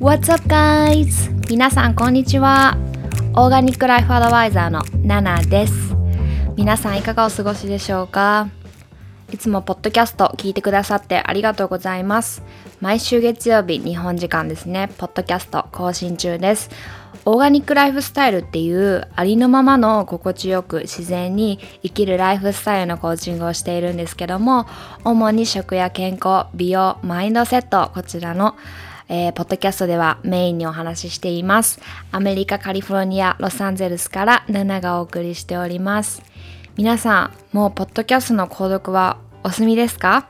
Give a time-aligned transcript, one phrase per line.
[0.00, 1.30] What's up guys?
[1.50, 2.78] 皆さんこんにちは。
[3.34, 5.74] オーガニックライフアドバイザーのナナです。
[6.56, 8.48] 皆さんいかがお過ごしでしょうか？
[9.30, 12.42] いつもポッドキャスト聞いてくださってありがとうございます。
[12.80, 16.70] 毎週月曜日日本時間ですね、ポッドキャスト更新中です。
[17.26, 24.66] オーガニックライフスタイルっていうありのままの心地よく自然に生きるライフスタイルのコーチングをしているんですけども
[25.04, 28.56] 主に食や健康美容マインドセットこちらの
[29.12, 31.80] えー、ポッドキャストではメインにお話ししています。
[32.12, 36.22] アメリカ、カリフォルニア、ロサンゼルスからナナがお送りしております。
[36.76, 40.28] 皆さん、もうポッドキャストの購読はお済みですか？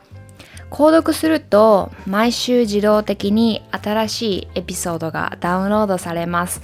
[0.70, 6.62] 購読すると毎週自動的に新しいエピソードがダウンロードされます。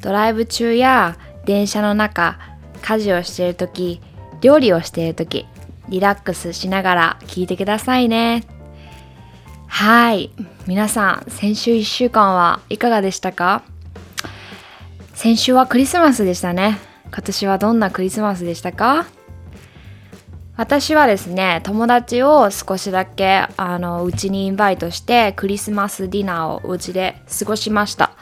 [0.00, 2.40] ドライブ中や電車の中、
[2.80, 4.00] 家事をしている時、
[4.40, 5.46] 料理をしている時、
[5.88, 8.42] リラックスしながら聞いてくださいね。
[9.74, 10.30] はい。
[10.66, 13.64] 皆さん、先週1週間はいかがでしたか？
[15.14, 16.78] 先週はクリスマスでしたね。
[17.10, 19.06] 今年はどんなクリスマスでしたか？
[20.56, 28.12] 私はですね、友達を少しだけあのうちにインバイトしてクリスマスディナーをうちで過ごしました。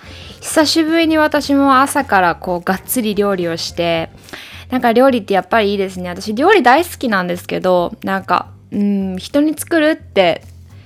[0.40, 4.08] 久しぶりに私も朝からこうがっつり料理をして、
[4.70, 6.08] なんか料理ってやっぱりいいですね。
[6.08, 10.42] 私料理大好きなんですけど、なんか、うん、人に作るって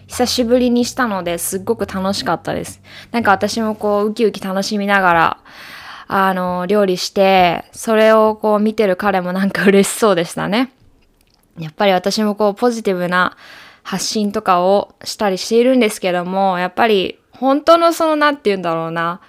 [0.07, 2.81] 久しぶりにしたのですっごく楽しかったです。
[3.11, 5.39] なんか私もこうウキウキ楽しみながら
[6.07, 10.73] あの料理してそれをこう見てる彼もなんか嬉しそうでしたね。
[11.59, 13.37] やっぱり私もこうポジティブな
[13.83, 19.21] 発信とかをしたりしているんですけどもやっぱり本当のその何て言うんだろうな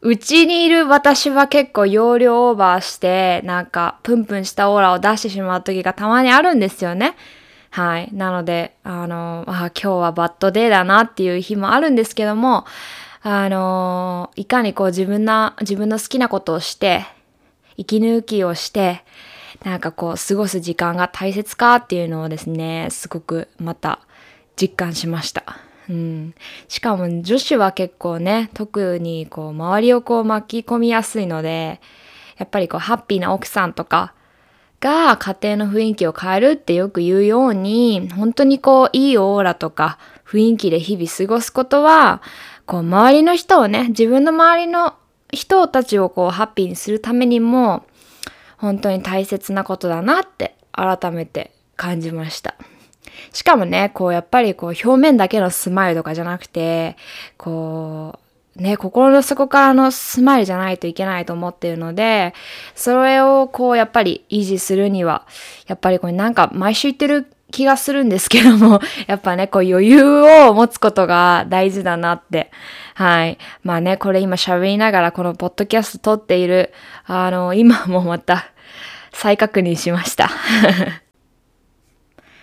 [0.00, 7.14] うちにいる私は結構容量オーバーしてなんかプンプンしたオーラを出してしまう時がたまにあるんですよね。
[7.72, 8.10] はい。
[8.12, 12.66] なので、あの、あ今日はバッドデーだなっていう日もあるんですけども、
[13.22, 17.06] あの、いかにこう自分な、自分の好きなことをして、
[17.78, 19.04] 息抜きをして、
[19.64, 24.00] なんかこう過ごす時間が大切かっていうのをですね、すごくまた
[24.60, 25.42] 実感しました。
[25.88, 26.34] うん、
[26.68, 31.80] しかも女子は結構ね、特にこう周りをこう巻き込みやすいので、
[32.36, 34.12] やっぱりこうハッピーな奥さんとか、
[34.82, 42.20] が家庭の雰囲気を変えるってよく言うように、本当にこう、いいオーラとか雰囲気で日々過ごすことは、
[42.66, 44.94] こう、周りの人をね、自分の周りの
[45.30, 47.86] 人たちをこう、ハッピーにするためにも、
[48.58, 52.56] 本当に大切なことだなって改めて感じました。
[53.32, 56.96] しかもね、こうやっぱりこう表面だけのスマイルとかじゃなくて、
[57.36, 62.34] こうね、心の底からのスマイルじゃないといけないと思っているので、
[62.74, 65.26] それをこうやっぱり維持するには、
[65.66, 72.50] やっぱりこれなんか毎週言ってる気がするんですけども、 やっぱね、こう余裕を持つことが大事だなって。
[72.94, 73.38] はい。
[73.62, 76.72] まあね、これ今喋りながらこのポッドキャスト撮っている、
[77.06, 78.46] あの、今もまた
[79.12, 80.28] 再確認しました。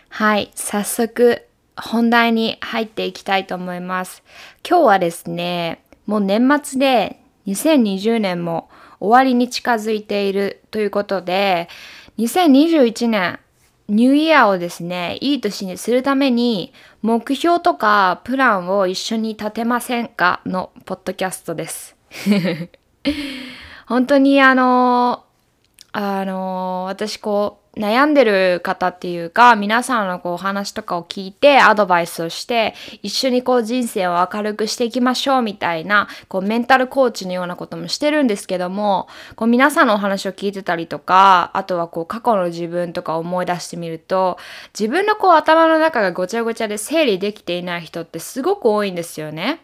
[0.09, 0.51] はい。
[0.55, 4.23] 早速、本題に入っていきたいと思います。
[4.67, 8.67] 今日はですね、もう年末で2020年も
[8.99, 11.69] 終わりに近づいているということで、
[12.17, 13.39] 2021年、
[13.87, 21.95] ニューイヤーをですね、いい年にするために、目標とかプランを一緒に立てませんかのポッドキャストです。
[23.85, 25.25] 本当にあの、
[25.91, 32.73] あの、私こう、悩んでる方っていうか、皆さんのこうお話とかを聞いてアドバイスをして、
[33.03, 44.37] 一緒にこう人生を明るくしていきましょうみたいな、こうメンタルコーチのようなこともしてるんですけども、こう皆さんのお話を聞いてたりとか、あとはこう過去の自分とか思い出してみると、
[44.77, 49.61] 自分のこう頭の中がごちゃごちゃで整理できていない人ってすごく多いんですよね。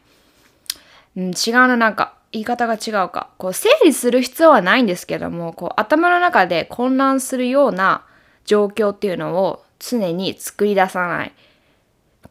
[1.18, 2.14] うん、違うな、なんか。
[2.35, 3.29] 言い方が違うか。
[3.38, 8.03] こう、整理する必要はないんですけども、こう、頭の中で混乱するような
[8.44, 11.34] 状況っていうのを常に作り出さない。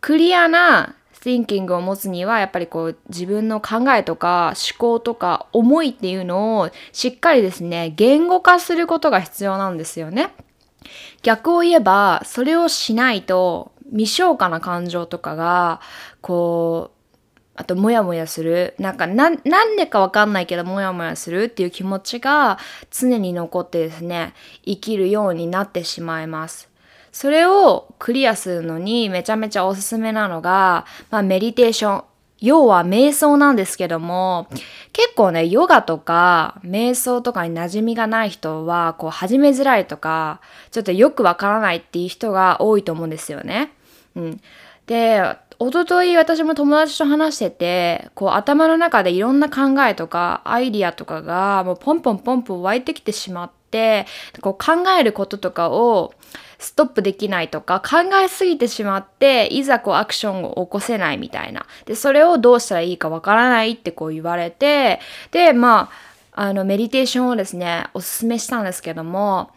[0.03, 10.34] クリアな thinking を持つには、やっぱりこう、自分の考えとか思考とか思いっていうのをしっかりですね、言語化することが必要なんですよね。
[11.22, 15.80] 逆を言えば、それをしないと、未消化な感情とかが、
[16.21, 16.93] こう、
[17.56, 18.74] あと、もやもやする。
[18.78, 22.59] なんか、な、なんでかわかんないけど、もやもやするっていう気持ちが
[22.91, 24.34] 常に残ってですね、
[24.65, 26.68] 生きるようになってしまいます。
[27.12, 32.04] それをクリアするのにめちゃめちゃおすすめなのが、まあ、メディテーション。
[32.41, 34.48] 要は瞑想なんですけども、
[34.92, 40.41] 結構ね、ヨガとか瞑想とかに馴染みがない人は、こう始めづらいとか、
[40.72, 43.72] ちょっとよくわからないっていう人が多いと思うんですよね。
[44.16, 44.41] うん。
[44.86, 54.06] で、一昨日私も友達と話してて、こう頭の中でいろんな考えとかアイディアとかがもうポンポンポンポン湧いてきてしまって、
[54.41, 56.15] こう考えることとかを
[56.59, 61.66] ストップできないとか考えすぎてしまっていざこうアクションを起こせないみたいな。
[61.84, 69.51] で、それをどうしたらいいかわからないってこう言われて、で、まあ、あのメディテーションをですね、おすすめしたんですけども、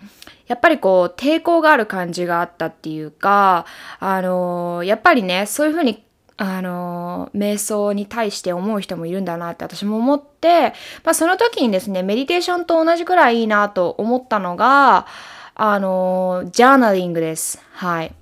[0.48, 3.66] やっぱりこう抵抗がある感じがあったっていうか、
[4.00, 6.06] あのやっぱりね、そういうふうに
[6.38, 15.08] あの、瞑想に対して思う人もいるんだなって私も思って、まあその時にですね、メディテーションと同じくらいいいなと思ったのが、
[15.56, 17.60] あの、ジャーナリングです。
[17.72, 18.14] はい。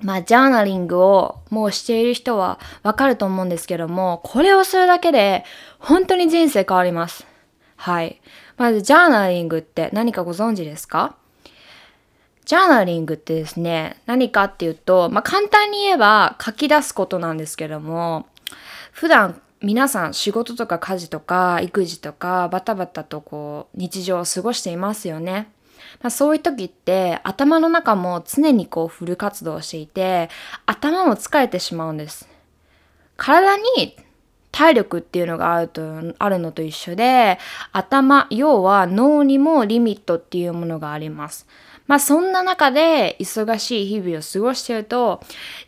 [0.00, 5.44] まあ、ジャーナリングをもうしている人はわかると思うんですけども、これをするだけで
[5.80, 7.26] 本当に人生変わります。
[7.76, 8.20] はい。
[8.56, 11.16] まず、ジャーナリングって何かご存知ですか？
[12.44, 18.26] ジャーナリングってですね、何かっていうと、まあ、簡単に言えば書き出すことなんですけども、
[18.92, 25.50] 普段皆さん仕事とか家事とか育児とかバタバタとこう日常を過ごしていますよね。
[26.00, 30.28] まあ、そういう時って頭の中も常にこうフル活動していて
[30.66, 32.28] 頭も疲れてしまうんです。
[33.16, 33.96] 体に
[34.56, 35.82] 体力っていうのがあると
[36.18, 37.38] あるのと一緒で
[37.72, 41.46] 頭要は脳にもリミットっていうものがあります。
[41.86, 45.22] まあそんな中で忙しい日々を過ごしてると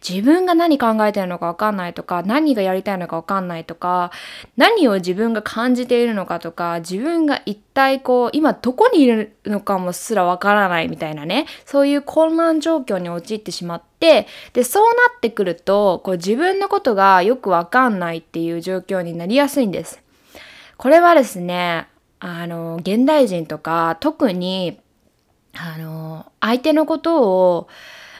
[0.06, 4.10] 自分が何考えてるのかわかんないとか何がやりたいのかわかんないとか
[4.56, 20.02] 何を自分が感じているのかとか自分が一体こう今どこにいるのかもすらわからないみたいなねそういう混乱状況に陥ってしまってでそうなってくるとこう自分のことがよくわかんないっていう状況になりやすいんです。
[20.76, 21.88] これはですね
[22.20, 24.80] あの現代人とか特に
[25.60, 27.68] あの、相手のことを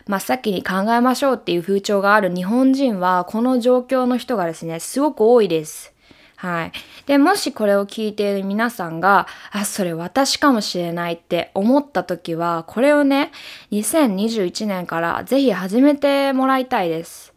[0.06, 5.94] 真っ先に考えましょうっていう風潮がある日本人は、この状況の人がですね、すごく多いです。
[6.37, 6.73] はい。
[7.06, 13.32] で、もしこれを聞いている皆さんが、あ、それ私かもしれないって思った時は、これをね、
[13.73, 17.35] 2021年からぜひ始めてもらいたいです。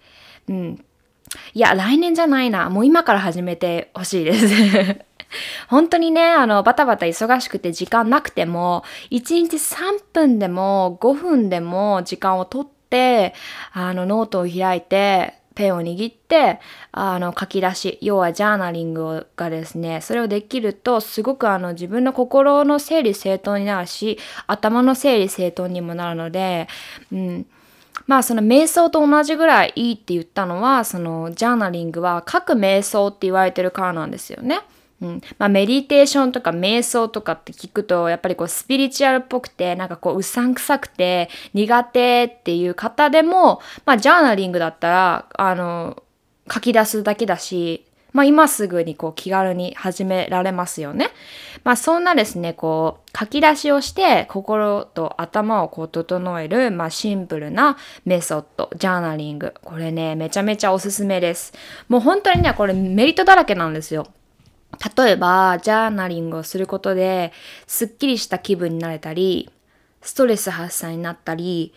[0.47, 0.85] うん。
[1.53, 2.69] いや、来年じゃないな。
[2.69, 5.10] もう今から始めてほしいです。
[5.67, 13.33] 本当にね、あの、バタバタ忙しくて時間なくても、1日3分でも5分でも時間をとって、
[13.73, 16.59] あの、ノートを開いて、ペンを握って、
[16.91, 24.17] あの、書き出し、要はジャーナリングがですね、それをできると、すごくあの、自分の心の整理整頓になるし、
[24.47, 26.67] 頭の整理整頓にもなるので、
[27.11, 27.45] うん。
[28.07, 34.61] まあその瞑想と同じぐらいいいって言ったのは、そのジャーナリングは書く瞑想って言われてるからなんですよね。
[35.01, 35.21] うん。
[35.39, 46.03] まあ、メディテーションとか瞑想とかって聞くと、やっぱりこう、スピリチュアルっぽくて、なんかこう、うさんくさくて、苦手っていう方でも、まあ、ジャーナリングだったら、あの、
[46.51, 51.09] 書き出すだけだし、まあ、今すぐにこう、気軽に始められますよね。
[51.63, 59.53] まあ、そんなですね、こう、書き出しをして、心と頭をこう、整える、まあ、シンプルなメソッド、ジャーナリング。
[59.63, 61.53] これね、めちゃめちゃおすすめです。
[61.87, 64.07] もう本当にね、これメリットだらけなんですよ。
[64.95, 67.33] 例えば、ジャーナリングをすることで、
[67.67, 69.51] すっきりした気分になれたり、
[70.01, 71.73] ストレス発散になったり、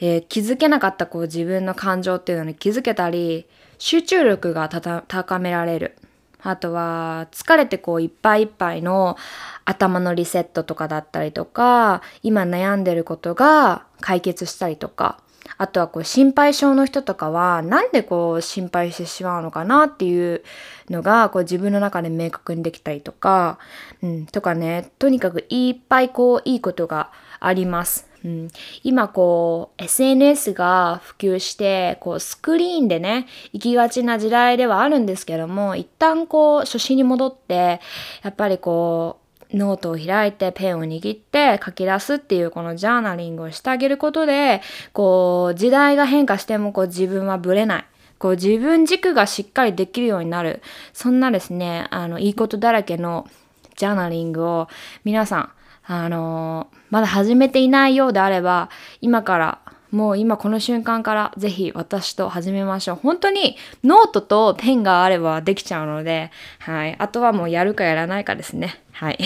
[0.00, 3.46] えー、気づけなかったこう自分の感情っていうのに気づけたり、
[3.78, 5.96] 集中力が高められる。
[6.42, 9.16] あとは、疲れてこういっぱいいっぱいの
[9.64, 15.18] 頭のリセットとかだったりとか、今悩んでることが解決したりとか、
[15.58, 20.42] あとはこう心配性の人とかはなんでこう心配してしまうのかなっていう
[20.90, 23.58] のがこう自分の中で明確にできたりとか、
[24.02, 27.10] うん、とかね、とにかくいっぱいこういいことが
[27.40, 28.08] あります。
[28.24, 28.48] うん、
[28.82, 37.80] 今こう SNS が普及してこうスクリーンでね行きがちな時代ではあるんですけども一旦こう初心に戻って
[38.24, 44.62] やっぱりこうノートを開いてペンを握って書き出すっていうこのジャーナリングをしてあげることで、
[44.92, 47.84] こう時代が変化してもこう自分はブレない。
[48.18, 50.62] こう自分軸がしっかりできるようになる。
[50.92, 53.28] そんなですね、あの、いいことだらけの
[53.76, 54.68] ジャーナリングを
[55.04, 55.50] 皆さん、
[55.88, 59.58] あのまだ始めていないようであれば、今から
[59.90, 62.96] もう今この瞬間からぜひ私と始めましょう。
[62.96, 66.96] 本当にノートとペンがあればできちゃうので、はい。
[66.98, 68.80] あとはもうやるかやらないかですね。
[68.92, 69.18] はい。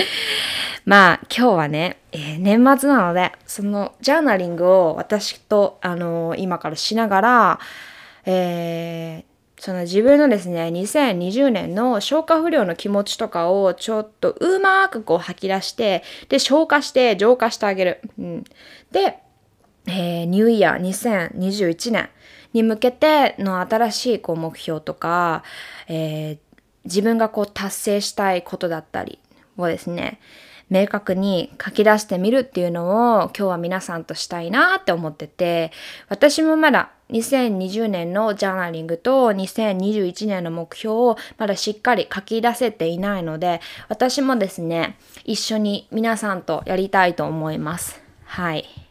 [0.84, 7.60] まあ今日はね、えー、年末なので、そのジャーナリングを私と、あのー、今からしながら、
[8.24, 18.00] えー、その自分のですね、2020年の消化不良の気持ちとかをちょっとうまくこう吐き出して、で、消化して浄化してあげる。
[18.18, 18.44] うん、
[18.92, 19.18] で、
[19.88, 22.10] えー、ニューイヤー2021年
[22.52, 25.42] に向けての新しいこう目標とか、
[25.88, 26.38] えー、
[26.84, 29.18] 自分がこう達成したいことだったり
[29.56, 30.20] をですね、
[30.70, 35.72] 明確に書き出してみるっていうのを今日は皆さんとしたいなって思ってて、
[36.08, 48.02] 私もまだ2020年のジャーナリングと2021年の目標をまだしっかり書き出せていないので、私もですね、一緒に皆さんとやりたいと思います。
[48.24, 48.87] はい。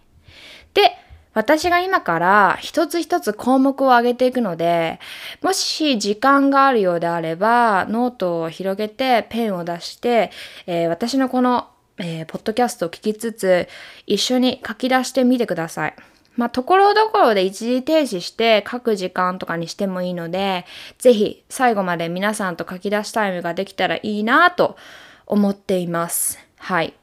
[0.77, 0.96] で、
[1.34, 5.00] 私が今から一つ一つ項目を上げていくので、
[5.41, 10.31] もし時間があるようであれば、ノートを広げてペンを出して、
[10.67, 11.67] えー、私のこの、
[11.98, 13.67] えー、ポッドキャストを聞きつつ、
[14.05, 15.96] 一緒に書き出してみてください。
[16.36, 20.67] まあ、ところどころで一時停止して書く時間とかにしてもいいので、
[21.00, 24.77] ぜひ最後まで皆さんと書き出しタイムができたらいいなと
[25.25, 26.38] 思っています。
[26.60, 26.93] はい。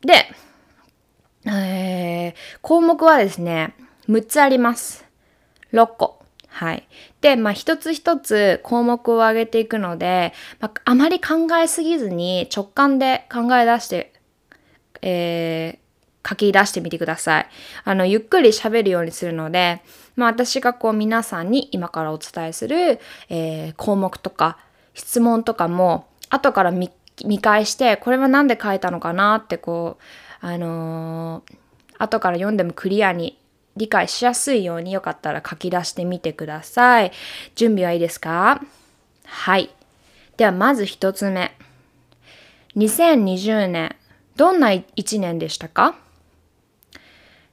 [0.00, 0.14] で、
[1.46, 3.74] えー、項目はですね、
[4.08, 5.04] 6つあります。
[5.72, 6.24] 6個。
[6.48, 6.86] はい。
[7.20, 14.12] で、まあ、一つ一つ項目を上げていくので、まあ、あまり考えすぎずに直感で考え出して、
[15.02, 17.46] えー、書き出してみてください。
[17.84, 19.82] あの、ゆっくり喋るようにするので、
[20.14, 24.58] まあ、私がこう皆さんに今からお伝えする、えー、項目とか
[24.94, 26.90] 質問とかも後から見
[27.24, 30.02] 見返して、これは何で書いたのかなってこう、
[30.46, 31.56] あのー、
[31.96, 33.38] 後から読んでもクリアに
[33.78, 37.12] 理解しやすいようによかったら書き出してみてください。
[37.54, 38.60] 準備はいいですか？
[39.24, 39.70] はい。
[40.36, 41.56] ではまず一つ目。
[42.76, 43.96] 2020年、
[44.36, 45.96] どんな一年でしたか？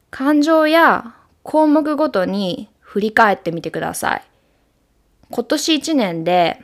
[0.10, 4.24] 感情や項目ごとに振り返ってみてください。
[5.30, 6.62] 今年一年で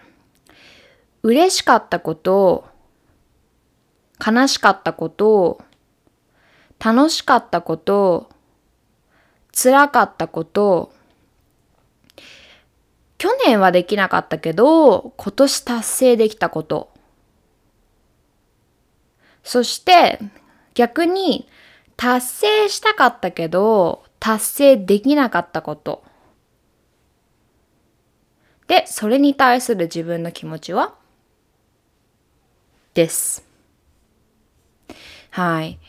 [1.24, 2.66] 嬉しかったこと、
[4.20, 5.62] 悲しかったこと、
[6.80, 8.30] 楽しかったこと、
[9.52, 10.94] 辛かったこと、
[13.18, 16.92] 去年はできなかったけど、今年達成できたこと。
[19.44, 20.20] そして
[20.76, 21.48] 逆に
[21.96, 26.04] 達成したかったけど、達成できなかったこと。
[28.68, 30.94] で、それに対する自分の気持ちは？
[32.94, 33.44] です。
[35.32, 35.80] はい。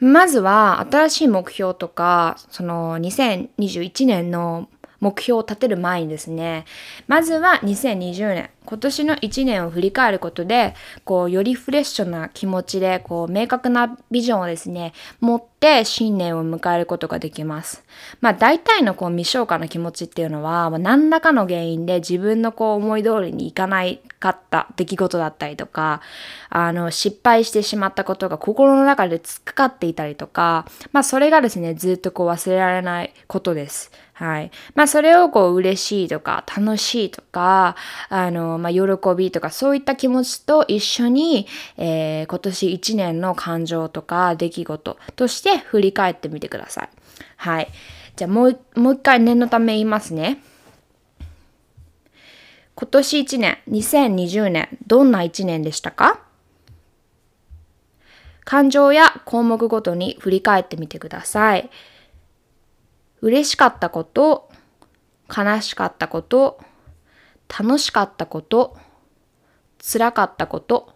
[0.00, 4.68] まずは新しい目標とか、その2021年の
[5.00, 6.64] 目標を立てる前にですね、
[7.08, 17.82] まずは2020年、今年の1年を振り返ることで、こう、よりフレッシュな気持ちで、こう、明確なビジョンをですね、持って新年を迎えることができます。
[18.20, 26.02] まあ、大体のこう、未消化な気持ちっていうのは、何らかの原因で自分のこう、思い通りにいかないかった出来事だったりとか、
[26.50, 33.90] あの、失敗してしまったことが心の中で突っかかっていたりとか、まあ、それがですね、ずっとこう、忘れられないことです。
[34.20, 34.50] はい。
[34.74, 37.74] まあ、それをこう、嬉しいとか、楽しいとか、
[38.10, 38.82] あの、まあ、喜
[39.16, 41.46] びとか、そういった気持ちと一緒に、
[41.78, 46.88] えー、今年1年の感情とか、出来事として振り返ってみてください。
[47.38, 47.68] はい。
[48.14, 50.42] じゃあ、もう、もう一回念のため言いますね。
[52.74, 56.20] 今年1年、2020年、どんな1年でしたか？
[58.44, 61.70] 感情や項目ごとに振り返ってみてください。
[63.20, 64.50] 嬉しかったこと、
[65.28, 66.60] 悲しかったこと、
[67.48, 68.76] 楽しかったこと、
[69.80, 70.94] 辛かったこと。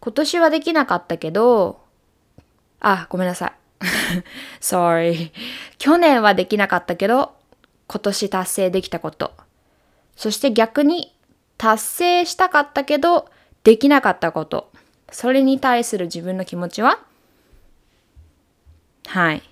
[0.00, 1.80] 今年はできなかったけど、
[2.80, 3.52] あ、ごめんなさい。
[4.60, 5.32] sorry.
[5.78, 7.34] 去年はできなかったけど、
[7.88, 9.32] 今年達成できたこと。
[10.16, 11.16] そして逆に
[11.56, 13.28] 達成したかったけど、
[13.64, 14.70] できなかったこと。
[15.10, 17.00] それに対する自分の気持ちは？
[19.06, 19.42] はい。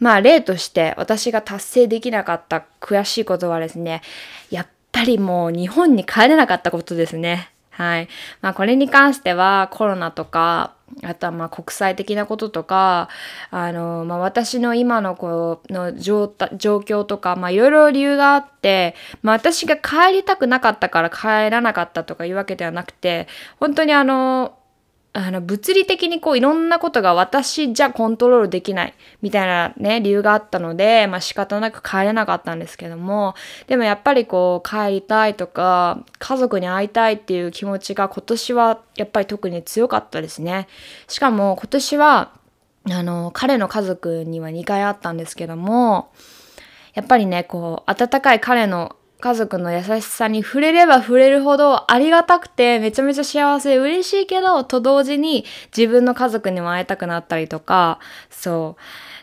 [0.00, 4.02] まあ例として私が達成できなかった悔しいことはですね、
[4.50, 7.52] やっぱりもう日本に帰れなかったことですね。
[7.70, 8.08] はい。
[8.40, 13.08] まあこれに関してはコロナとか、あとはまあ国際的なこととか、
[13.50, 23.28] あの、まあ私の今のこの状況とか、まあいろいろ理由があって、まあ私が帰りたくなかったから帰らなかったとかいうわけではなくて、
[23.58, 24.56] 本当にあの、
[25.12, 33.34] あの、物理的にこういろんなことが私じゃコントロールできないみたいなね、理由があったので、まあ仕方なく帰れなかったんですけども、
[33.66, 40.68] でもやっぱりこう帰りたいとか、家族に会いたいっていう気持ちが今年はやっぱり特に強かったですね。
[41.08, 42.32] しかも今年は、
[42.88, 46.12] あの、彼の家族には2回会ったんですけども、
[46.94, 55.44] やっぱりね、こう、温かい彼の家族の優しさに触れれば触れるほどありがたくてめちゃめちゃ幸せ嬉しいけどと同時に
[55.76, 57.98] 自分の家族にも会いたくなったりとか。
[58.30, 58.80] そう。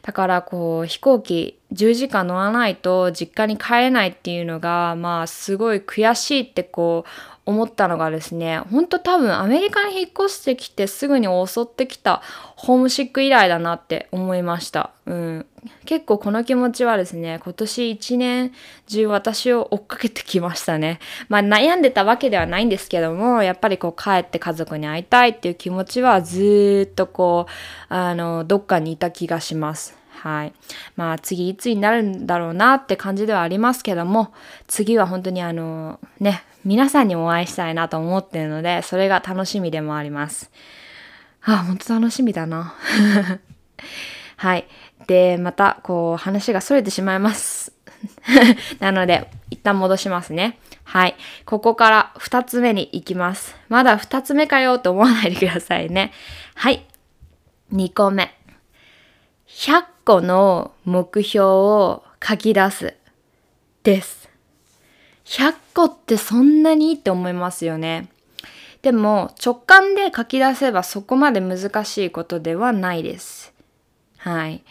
[0.08, 7.10] だからこう飛行機10時間乗らないと実家に帰れないっていうのが、まあすごい悔しいってこう
[7.48, 12.22] 思ったのがですね、ほんと多分アメリカに引っ越してきてすぐに襲ってきた
[12.58, 14.92] ホームシック以来だなって思いました。
[15.06, 15.46] うん。
[15.86, 18.54] 結構この気持ちはですね、今年1年
[18.88, 21.00] 中私を追っかけてきましたね。
[21.30, 29.98] まあ悩んでたわけではないんですけども、やっぱりこう帰って家族に会いたいっていう気持ちはずっとこう、あの、どっかにいた気がします。
[30.18, 30.54] はい。
[30.96, 34.34] まあ次いつになるんだろうなって感じではありますけども、
[34.68, 40.52] 次は本当にあの、ね、皆さんにお会いしたいなと思ってるので、それが楽しみでもあります。
[41.44, 42.74] あ、本当楽しみだな。
[44.36, 44.68] はい。
[45.08, 47.72] で、また、こう、話が逸れてしまいます。
[48.80, 50.60] なので、一旦戻しますね。
[50.84, 51.16] はい。
[51.46, 53.56] ここから二つ目に行きます。
[53.70, 56.12] まだ二つ目かよと思わないでくださいね。
[56.56, 56.86] はい。
[57.72, 58.34] 二個目。
[59.48, 62.94] 100個の目標を書き出す。
[63.84, 64.30] です。
[65.26, 68.08] 100個ってそんなにって思いますよね。
[68.82, 73.54] でも直感で書き出せばそこまで難しいことではないです。
[74.20, 74.64] はい。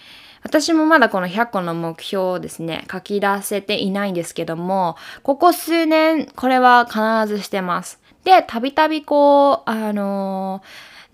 [0.43, 8.01] 私もまだこの100個の目標をですね、書き出せていないんですけども、ここ数年これは必ずしてます。
[8.25, 10.63] で、たびたびこう、あの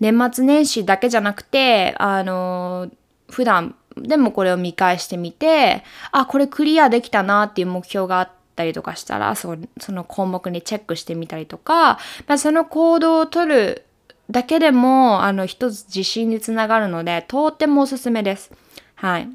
[0.01, 2.91] ー、年末年始だけじゃなくて、あのー、
[3.29, 9.57] 普段でもこれを見返してみて、あ、これクリアできたなっていう目標があって、たりとかしたらそ
[9.87, 11.97] の項目にチェックしてみたりとか、
[12.27, 13.85] まあ、その行動をとる
[14.29, 18.51] だけでもあの一つ自信につながるのでとってもおすすめです。
[18.95, 19.29] はい。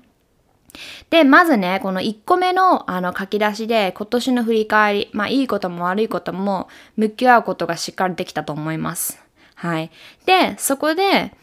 [1.10, 9.22] で、まずね、この1個目のあの書き出しで今年の振り返り、まあいいことも悪いことも向き合うことがしっかりできたと思います。
[9.54, 9.90] はい。
[10.24, 11.34] で、そこで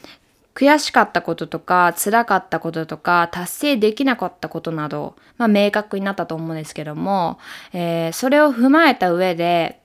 [0.55, 7.37] 悔しかったこととか、辛かったこととか、達成できなかったことなど、まあ、明確になったと思うんですけども、
[7.73, 9.81] えー、それを踏まえた上で、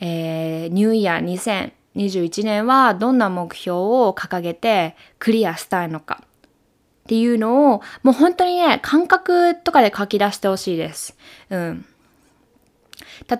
[0.00, 6.22] えー、ニューイヤー2021年はどんな目標を掲げてクリアしたいのか
[7.04, 11.16] っていうのを、もう本当にね、感覚とかで書き出してほしいです。
[11.48, 11.86] うん。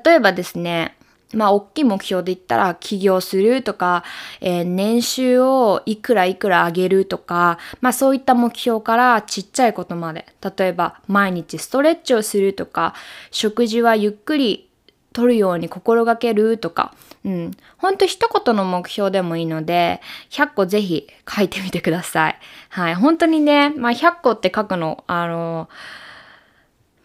[0.04, 0.96] 例えばですね、
[1.34, 4.04] まあ、大きい目標で言ったら、起業するとか、
[4.40, 12.94] えー、年収をいくらいくら上げるとか、まあ、そういった目標からちっちゃいことまで、例えば、毎日ストレッチをするとか、
[13.30, 14.68] 食事はゆっくり
[15.12, 16.94] とるように心がけるとか、
[17.24, 17.50] うん。
[17.78, 22.38] ほんと一言の目標でもいいので、100個ぜひ書いてみてください。
[22.68, 22.94] はい。
[22.94, 26.03] 本当にね、まあ、100個って書くの、あのー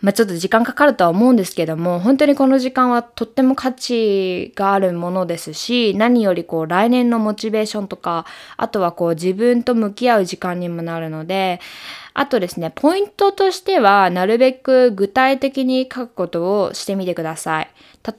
[0.02, 11.60] まあ、ちょっと時間かかるとは思うんですけども、本当にこの時間はとっても価値があるものですし、何よりこう来年のモチベーションとか、あとはこう自分と向き合う時間にもなるので、
[12.14, 17.70] あとですね、ポイントとしては、なるべく具体的に書くことをしてみてください。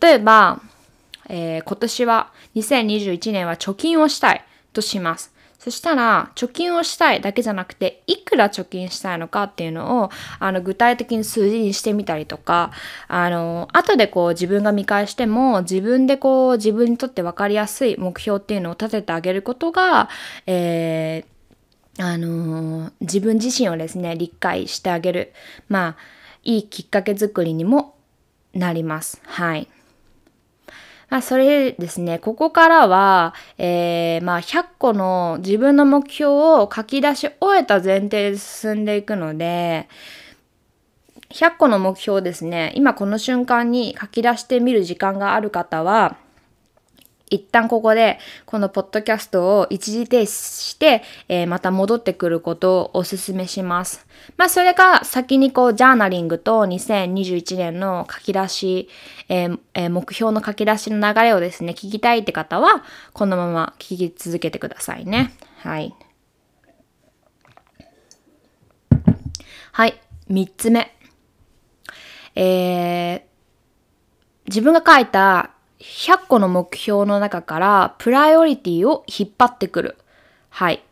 [0.00, 0.60] 例えば、
[1.30, 5.32] えー、今年は、2021年は貯金をしたいとします。
[5.60, 12.70] そしたら、貯金をしたいだけじゃなくて、いくら貯金したいのかっていうのを、あの、具体的に数字にしてみたりとか、
[13.08, 20.08] あの、後でこう自分が見返しても、自分でこう自分にとって分かりやすい目標っていうのを立ててあげることが、
[20.46, 25.34] えー、あの自分自身をですね、理解してあげる。
[25.68, 25.96] まあ、
[26.42, 27.96] いいきっかけ作りにも
[28.54, 29.20] なります。
[29.26, 29.68] はい。
[31.10, 39.88] あ、それですね、ここからは、えー、まあ、100個の自分の目標を書き出し終えた前提で進んでいくので、
[41.30, 46.16] 100個の目標ですね、今この瞬間に書き出してみる時間がある方は、
[47.30, 54.06] 一旦ここでこのポッドキャストを一時停止して、えー、また戻ってくることをお勧めします。
[54.36, 58.88] まあそれか先にこうジャーナリングと2021年の書き出し、
[59.28, 65.32] えーえー、目標の書き出しの流れをですね、聞きたいって方はこのまま聞き続けてくださいね。
[65.58, 65.94] はい。
[69.72, 70.00] はい。
[70.28, 70.96] 三つ目。
[72.34, 73.22] えー、
[74.46, 79.96] 自分が書いた100個の目標の中からプライオリティを引っ張ってくる。
[80.50, 80.82] はい。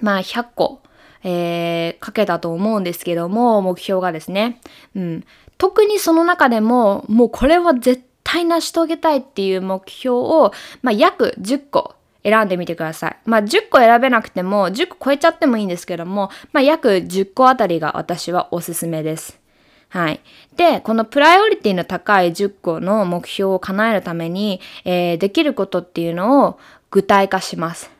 [0.00, 0.80] まあ100個、
[1.22, 4.60] えー、かけたと思うんですけども、目標がですね。
[4.94, 5.24] うん。
[5.58, 13.16] 特にその中でも、もうこれは絶対成し遂げたいっていう目標を、まあ約10個選んでみてください。
[13.24, 19.45] まあ10個選べなくても、10個超えちゃってもいいんですけども、まあ約10個あたりが私はおすすめです。
[19.88, 20.20] はい。
[20.56, 26.58] で、このプライオリティの高い10個の目標を叶えるために、えー、できることっていうのを
[26.90, 27.90] 具体化します。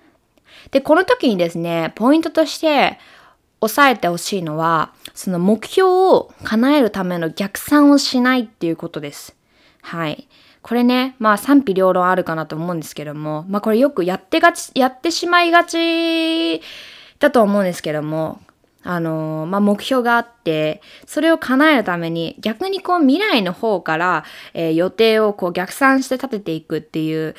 [0.70, 2.98] で、この時にですね、ポイントとして、
[3.60, 9.34] 押さえてほしいのは、その目標を叶えるための逆算をしないっていうことです。
[9.82, 10.28] はい。
[10.62, 16.60] これね、まあ賛否両論あるかなと思うんですけども、まあこれよくやってがち、やってしまいがち
[17.18, 18.40] だと思うんですけども、
[18.86, 27.34] あの、まあ、目標があって、それを叶えるために逆にこう未来の方から、えー、予定をこう逆算して立てていくっていう、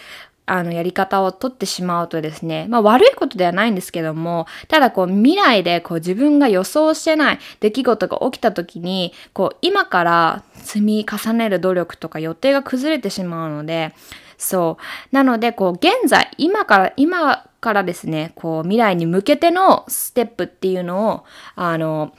[0.46, 13.94] あの、やり方をとってしまうとですね、まあ悪いことではないんですけども、ただこう未来でこう自分が予想してない出来事が起きた時に、こう今から積み重ねる努力とか予定が崩れてしまうので、
[14.38, 14.78] そ
[15.12, 15.16] う。
[15.16, 22.14] なので、こう、現在、今から、今からですね、こう、未来に向けてのステップっていうのを、あの、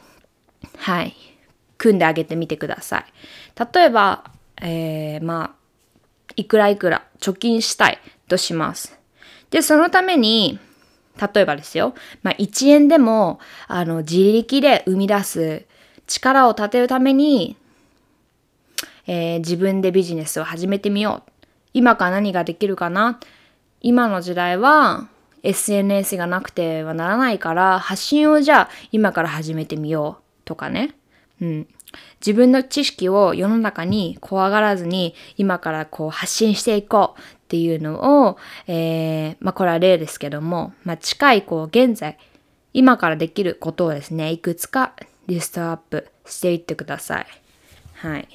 [0.77, 1.15] はい、
[1.79, 3.05] 組んであげてみてください。
[3.73, 4.25] 例えば、
[4.61, 8.99] えー、まあ、いくらいくら貯金したいとします。
[9.51, 10.59] で、そのために、
[11.35, 15.67] 例えばですよ、まあ、1円でも、あの、自力で生み出す
[16.07, 17.57] 力を立てるために、
[19.07, 21.38] えー、自分でビジネスを始めてみよう
[21.79, 23.21] 今から何ができるかな？
[23.81, 25.07] 今の時代は
[25.45, 30.97] SNS がなくてはならないから発信をじゃあ今から始めてみようとかね。
[31.41, 31.69] うん。
[32.21, 42.19] 自分の知識を世の中に怖がらずに今からこう発信していこうっていうのを、えー、まあこれは例ですけども、まあ近いこう現在
[42.73, 44.95] 今からできることをですね、いくつか
[45.29, 47.27] リストアップしていってください。
[47.95, 48.29] はい。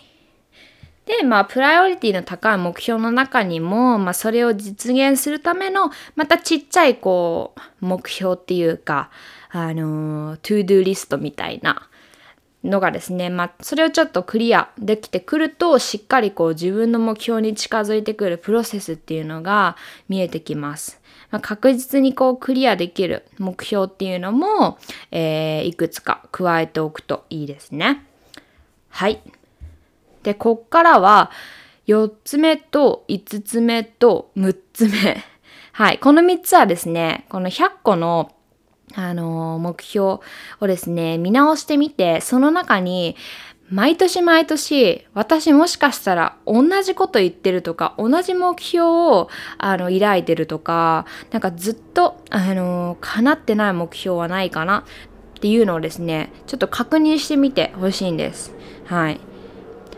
[1.05, 9.09] で、まあ、プライオリティの高い目標の中にも、まあ、それを実現するための、またちっちゃい、こう、目標っていうか、
[9.49, 11.89] あの、 to do list みたいな
[12.63, 19.75] のがですね、まあ、それをちょっとクリアできてくると、しっかりこう、自分の目標に近づいてくるプロセスっていうのが
[20.07, 21.01] 見えてきます。
[21.31, 24.77] まあ、確実にこう、クリアできる目標っていうのも、
[25.11, 28.05] えー、いくつか加えておくといいですね。
[28.87, 29.21] はい。
[30.23, 31.31] で、こっからは、
[31.87, 35.23] 4つ目と5つ目と6つ目。
[35.73, 35.99] はい。
[35.99, 38.31] この3つはですね、この100個の
[38.95, 40.19] あのー、目標
[40.59, 43.15] をですね、見直してみて、その中に、
[43.69, 54.85] 毎年毎年、私もしかしたら同じこと言ってるとか、同じ目標を、あの、抱いてるとか、なんかずっと、あのー、叶ってない目標はないかな
[55.37, 58.53] っていうのをですね、ちょっと確認してみてほしいんです。
[58.85, 59.19] はい。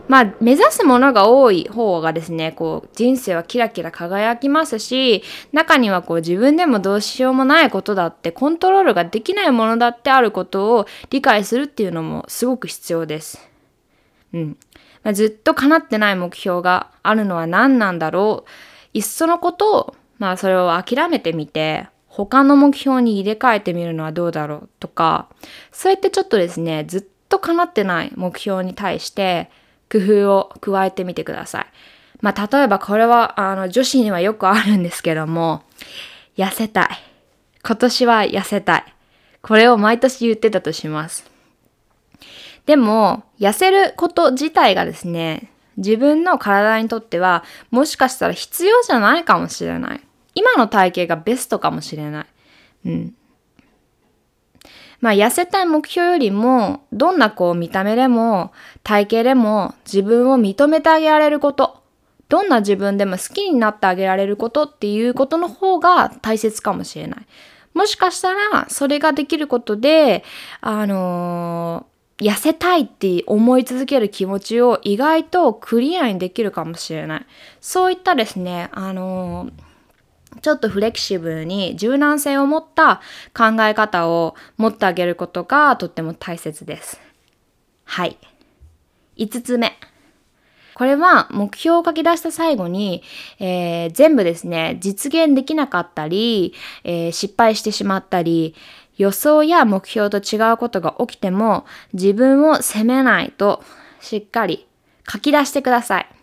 [0.08, 13.48] まあ、目指すものが多い方がですね、こう、人生はキラキラ輝きますし、中にはこう、自分でもどうしようもないことだって、コントロールができないものだってあることを理解するっていうのもすごく必要です。
[14.32, 14.56] うん。
[15.02, 18.50] まあ、ずっと叶ってない目標があるのは何なんだろう。
[18.94, 25.28] いっそのことを、まあ、それを諦めてみて、他の目標に入れ替えてみるのはどうだろうとか、
[25.70, 29.50] そうやってちょっとですね、ずっと叶ってない目標に対して、
[29.90, 31.66] 工夫を加えてみてください。
[32.20, 35.62] まあ、例えばこれは、あの、女子にはよくあるんですけども、
[36.36, 36.88] 痩せたい。
[37.64, 38.84] 今年は痩せたい。
[39.42, 41.30] これを毎年言ってたとします。
[42.64, 50.00] でも、痩せること自体がですね、自分の体にとっては、もしかしたら必要じゃないかもしれない。
[50.34, 52.26] 今の体型がベストかもしれない。
[52.86, 53.14] うん。
[55.00, 61.82] まあ痩せたい目標よりも、どんなこう見た目でも体型でも自分を認めてあげられること、
[62.28, 67.26] どんな自分でも好きになってあげられることっていうことの方が大切かもしれない。
[67.74, 70.24] もしかしたらそれができることで、
[70.60, 77.26] あのー、痩せたいって思い続ける気持ちを意外とクリアにできるかもしれない。
[77.60, 79.50] そういったですね、あの
[80.42, 83.00] ちょっとフレキシブルに柔軟性を持った
[83.36, 87.00] 考え方を持ってあげることがとっても大切です。
[87.84, 88.18] はい。
[89.16, 89.72] 5つ目。
[90.74, 93.02] これは目標を書き出した最後に、
[93.38, 96.52] えー、全部ですね、実現できなかったり、
[96.84, 98.54] えー、失敗してしまったり、
[98.98, 103.62] 予想や目標と違うことが起きても自分を責めないと
[104.00, 104.66] しっかり
[105.10, 106.15] 書き出してください。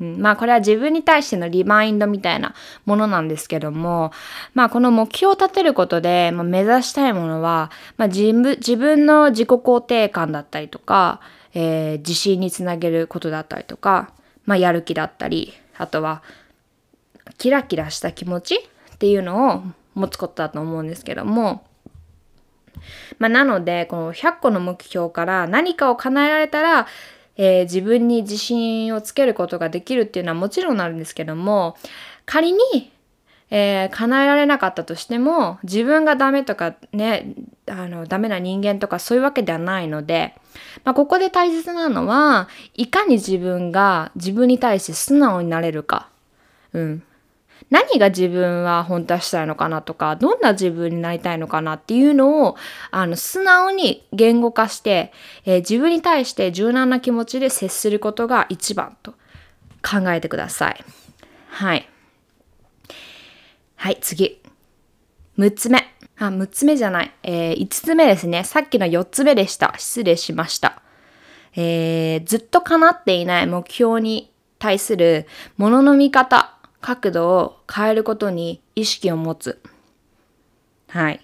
[0.00, 2.54] うん、まあこれは自分に対してのリマインドみたいな
[2.84, 4.12] ものなんですけども、
[4.54, 11.20] まあこの目標を立てることで、まあ、目指したいものは、まあ、自分自分の自己肯定感だったりとか、
[11.54, 14.12] えー、自信につなげることだったりとか、
[14.44, 16.22] まあやる気だったり、あとは
[17.38, 19.62] キラキラした気持ちっていうのを
[19.94, 21.64] 持つことだと思うんですけども、
[23.18, 26.86] まあ、なので、この100個の目標から何かを叶えられたら、
[27.36, 31.76] えー、自分に自信をつけることができるっていうのはもちろんなんですけども
[32.26, 32.58] 仮に
[33.56, 37.34] えー、叶えられなかったとしても自分がダメとかね
[37.68, 40.34] あのダメな人間とかそういうわけではないので、
[40.82, 46.08] まあ、ここで大切なのはいかに自分が自分に対して素直になれるか。
[46.72, 47.02] うん。
[47.74, 52.56] 何が自分は本当はしたいのかなとか、どんな自分になりたいのかなっていうのを、
[52.92, 55.12] あの、素直に言語化して、
[55.44, 59.14] えー、自分に対して柔軟な気持ちで接することが一番と
[59.82, 60.84] 考えてください。
[61.48, 61.88] はい。
[63.74, 64.40] はい、次。
[65.36, 65.84] 6つ目。
[66.16, 67.12] あ、6つ目じゃない。
[67.24, 68.44] えー、5つ目ですね。
[68.44, 69.74] さっきの4つ目でした。
[69.78, 70.80] 失礼しました。
[71.56, 76.53] えー、ずっと叶っていない目標に対するものの見方、
[76.84, 79.58] 角度を変えることに意識を持つ。
[80.88, 81.20] はい。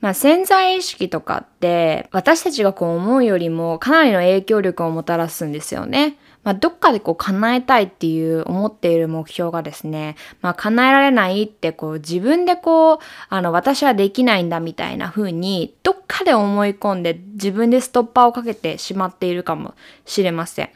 [0.00, 6.16] まあ潜在意識とかって私たちがこう思うよりもかなりの影響力をもたらすんですよね。
[6.44, 19.74] まあ、どっかでこう叶えたいっていう思っている目標がですね、まあ、叶えられないってこう自分でこう、あの、私はできないんだみたいな風に、どっかで思い込んで自分でストッパーをかけてしまっているかも
[20.06, 20.70] しれません。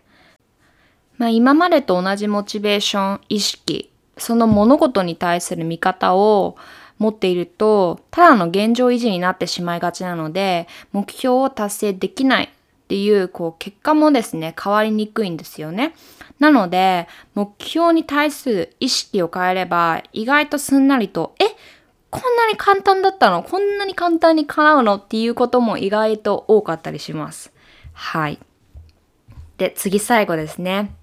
[1.16, 6.56] まあ、今までと同じモチベーション、意識、その物事に対する見方を
[6.98, 12.48] 持っていると、ただの現状維持になってしまいがちなので、目標を達成できないっ
[12.88, 15.94] ていう、こう、結果もですね、変わりにくいんですよね。
[16.38, 21.44] なので、目標に対する意識を変えれば、意外とすんなりと、え
[22.10, 23.42] こんなに簡単だったの？
[23.42, 24.96] こんなに簡単に叶うの？
[24.98, 27.52] っていうことも意外と多かったりします。
[27.92, 28.38] はい。
[29.58, 30.94] で、次最後ですね。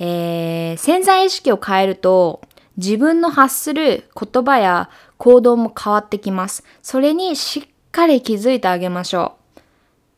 [0.00, 2.40] えー、潜在意識を変えると、
[2.78, 6.64] 自分の発する言葉や行動も変わってきます。
[6.82, 9.60] それにしっかり気づいてあげましょう。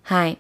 [0.05, 0.39] はい。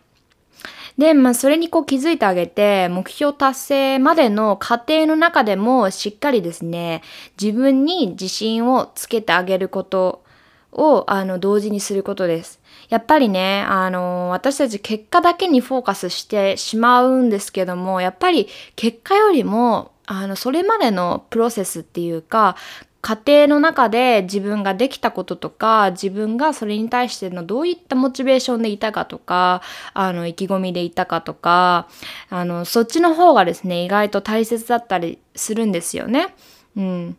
[0.96, 7.02] で、まあ、それにこう気づいてあげて、目標達成までの過程の中でもしっかりですね、
[7.40, 10.22] 自分に自信をつけてあげること
[10.70, 12.61] を、あの、同時にすることです。
[12.92, 22.55] やっぱりね、あの、私たち結果だけにフォーカスしてしまうんですけども、やっぱり結果よりも、あの、それまでのプロセスっていうか、
[23.00, 29.62] 家庭の中で自分ができたこととか、自分がそれに対してのどういったモチベーションでいたかとか、
[29.94, 31.88] あの、意気込みでいたかとか、
[32.28, 36.35] あの、そっちの方がですね、意外と大切だったりするんですよね。
[36.76, 37.16] うん。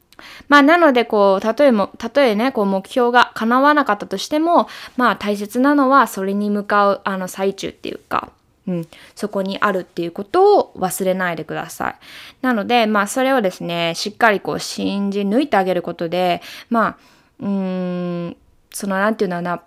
[0.47, 8.29] まあ、なので、こう、例えも、例えね、こう、目標が叶わなかったとしても、まあ、大切なのは、それに向かう、あの、最中っていうか、
[8.67, 11.95] うん、そこにあるっていうことを忘れないでください。
[12.41, 16.97] なので、まあそれをですね、しっかりこう信じ抜いてあげることで、まあ、
[17.41, 18.37] うーん、
[18.71, 19.61] そのなんていうのかな、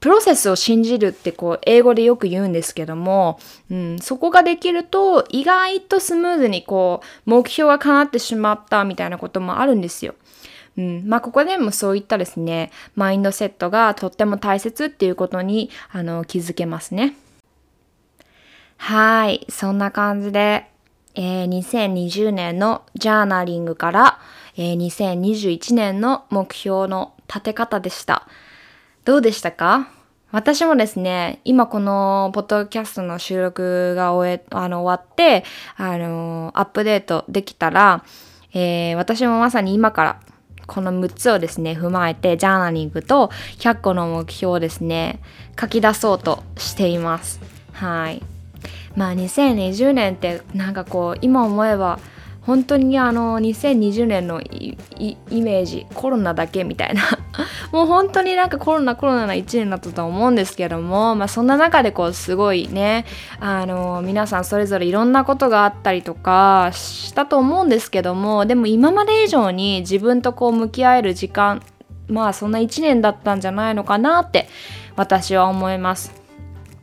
[0.00, 10.14] プロセスを信じるってこう英語でよく言うんですけども、うん、そこができると意外とスムーズにこう目標が叶ってしまったみたいなこともあるんですよ。
[10.76, 17.16] うん、まあここでもそういったですね、マインドセットがとっても大切っていうことにあの気づけますね。
[18.76, 19.44] はい。
[19.50, 20.66] そんな感じで、
[21.16, 24.20] えー、2020年のジャーナリングから、
[24.56, 28.28] えー、2021年の目標の立て方でした。
[29.08, 29.88] どうでしたか？
[30.32, 35.44] 私もですね、今このポッドキャストの収録が終え、あの、終わって、
[35.78, 38.04] あの、アップデートできたら、
[38.52, 40.20] えー、私もまさに今から
[40.66, 45.20] この6つをですね、踏まえて、ジャーナリングと100個の目標をですね、
[45.58, 47.40] 書き出そうとしています。
[47.72, 48.22] はい。
[48.94, 51.98] まあ2020年ってなんかこう今思えば
[52.48, 57.02] 本当にあの2020年のイメージコロナだけみたいな
[57.72, 63.04] もう本当になんかコロナコロナな1年だったと思うんですけども、まあ、そんな中でこうすごいね
[63.38, 71.60] あの皆さんそれぞれいろんなことがあったりとかしたと思うんですけどもでも今まで以上に自分とこう向き合える時間
[72.08, 74.48] まあそんな1年だったんじゃないのかなって
[74.96, 76.27] 私は思います。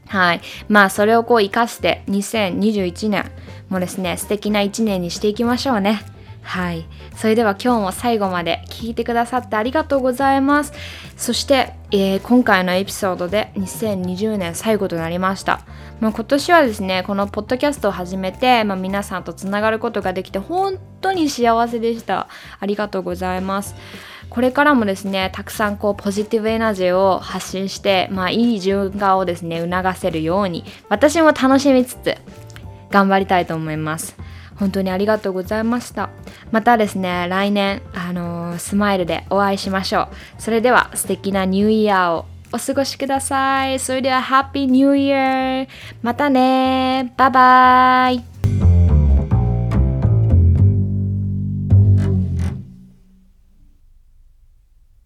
[0.08, 0.42] はい。
[0.68, 3.32] まあ、それをこう活かして、2021年
[3.70, 6.02] もですね、素敵な1年にしていきましょうね。
[6.46, 6.86] はい。
[7.16, 10.74] それでは今日も最後まで聞いてくださってありがとうございます。
[11.18, 15.62] そして、えー、今回のエピソードで2020年最後となりました。
[16.00, 22.28] まあ、今年はですね、このポッドキャストを始めて、まあ、皆さんとつながることができて本当に幸せでした。
[22.60, 23.76] ありがとうございます。
[24.36, 32.18] これからもですね、たくさんこうポジティブエナジーを発信して、まあいい循環をですね、促せるように、私も楽しみつつ、
[32.90, 34.18] 頑張りたいと思います。
[34.58, 36.10] 本当にありがとうございました。
[36.52, 40.42] またですね、来年、あのー、スマイルでお会いしましょう。
[40.42, 43.80] それでは素敵なニューイヤーをお過ごしください。
[43.80, 45.68] それではハッピーニューイヤー
[46.02, 48.35] またねバイバーイ